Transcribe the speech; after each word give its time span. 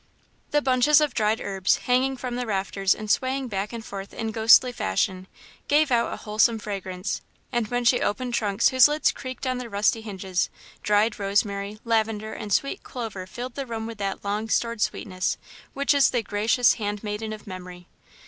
The 0.49 0.63
bunches 0.63 0.99
of 0.99 1.13
dried 1.13 1.39
herbs, 1.39 1.75
hanging 1.85 2.17
from 2.17 2.35
the 2.35 2.47
rafters 2.47 2.95
and 2.95 3.07
swaying 3.11 3.49
back 3.49 3.71
and 3.71 3.85
forth 3.85 4.15
in 4.15 4.31
ghostly 4.31 4.71
fashion, 4.71 5.27
gave 5.67 5.91
out 5.91 6.11
a 6.11 6.17
wholesome 6.17 6.57
fragrance, 6.57 7.21
and 7.51 7.67
when 7.67 7.85
she 7.85 8.01
opened 8.01 8.33
trunks 8.33 8.69
whose 8.69 8.87
lids 8.87 9.11
creaked 9.11 9.45
on 9.45 9.59
their 9.59 9.69
rusty 9.69 10.01
hinges, 10.01 10.49
dried 10.81 11.19
rosemary, 11.19 11.77
lavender, 11.85 12.33
and 12.33 12.51
sweet 12.51 12.81
clover 12.81 13.27
filled 13.27 13.53
the 13.53 13.67
room 13.67 13.85
with 13.85 13.99
that 13.99 14.23
long 14.25 14.49
stored 14.49 14.81
sweetness 14.81 15.37
which 15.75 15.93
is 15.93 16.09
the 16.09 16.23
gracious 16.23 16.73
handmaiden 16.81 17.31
of 17.31 17.45
Memory. 17.45 17.87